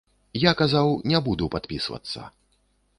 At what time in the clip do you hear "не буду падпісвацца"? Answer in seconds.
1.13-2.19